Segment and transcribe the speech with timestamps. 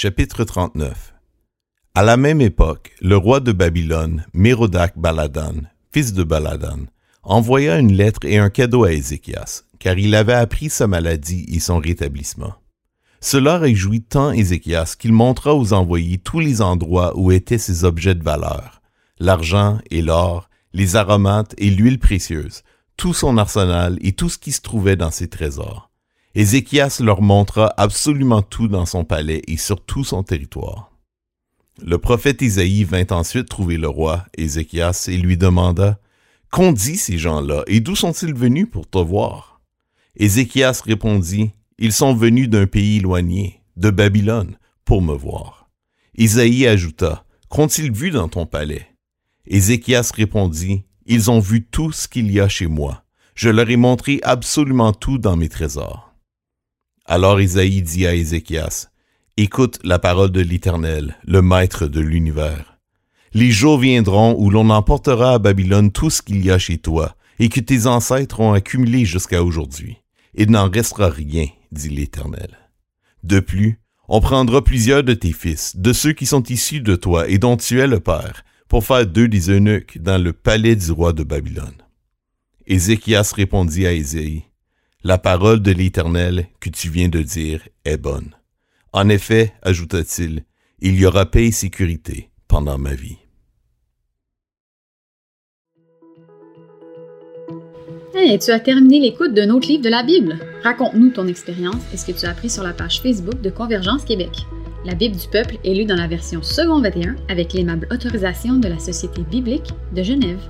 [0.00, 1.12] Chapitre 39
[1.96, 5.54] À la même époque, le roi de Babylone, Mérodac Baladan,
[5.90, 6.86] fils de Baladan,
[7.24, 11.58] envoya une lettre et un cadeau à Ézéchias, car il avait appris sa maladie et
[11.58, 12.54] son rétablissement.
[13.20, 18.14] Cela réjouit tant Ézéchias qu'il montra aux envoyés tous les endroits où étaient ses objets
[18.14, 18.80] de valeur,
[19.18, 22.62] l'argent et l'or, les aromates et l'huile précieuse,
[22.96, 25.87] tout son arsenal et tout ce qui se trouvait dans ses trésors.
[26.38, 30.92] Ézéchias leur montra absolument tout dans son palais et sur tout son territoire.
[31.82, 35.98] Le prophète Isaïe vint ensuite trouver le roi, Ézéchias, et lui demanda,
[36.52, 39.60] Qu'ont dit ces gens-là, et d'où sont-ils venus pour te voir?
[40.14, 45.68] Ézéchias répondit, Ils sont venus d'un pays éloigné, de Babylone, pour me voir.
[46.16, 48.86] Isaïe ajouta, Qu'ont-ils vu dans ton palais?
[49.48, 53.02] Ézéchias répondit, Ils ont vu tout ce qu'il y a chez moi.
[53.34, 56.07] Je leur ai montré absolument tout dans mes trésors.
[57.10, 58.90] Alors Isaïe dit à Ézéchias,
[59.38, 62.78] Écoute la parole de l'Éternel, le Maître de l'univers.
[63.32, 67.16] Les jours viendront où l'on emportera à Babylone tout ce qu'il y a chez toi,
[67.38, 69.96] et que tes ancêtres ont accumulé jusqu'à aujourd'hui.
[70.34, 72.58] Il n'en restera rien, dit l'Éternel.
[73.24, 77.26] De plus, on prendra plusieurs de tes fils, de ceux qui sont issus de toi
[77.26, 80.92] et dont tu es le père, pour faire d'eux des eunuques dans le palais du
[80.92, 81.82] roi de Babylone.
[82.66, 84.44] Ézéchias répondit à Ésaïe,
[85.04, 88.34] La parole de l'Éternel que tu viens de dire est bonne.
[88.92, 90.42] En effet, ajouta-t-il,
[90.80, 93.18] il y aura paix et sécurité pendant ma vie.
[98.12, 100.36] Hey, tu as terminé l'écoute d'un autre livre de la Bible?
[100.64, 104.04] Raconte-nous ton expérience et ce que tu as appris sur la page Facebook de Convergence
[104.04, 104.32] Québec.
[104.84, 108.66] La Bible du peuple est lue dans la version second 21 avec l'aimable autorisation de
[108.66, 110.40] la Société biblique de Genève.